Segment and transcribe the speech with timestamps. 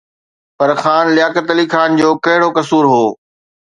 [0.57, 3.05] پر خان لياقت علي خان جو ڪهڙو قصور هو؟